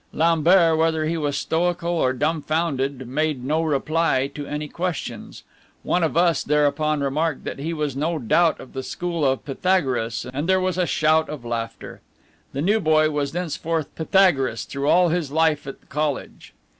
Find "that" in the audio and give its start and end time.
7.43-7.59